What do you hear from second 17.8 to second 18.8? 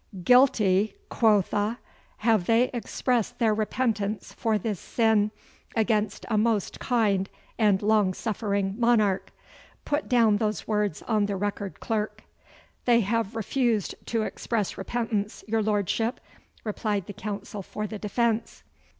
the defence.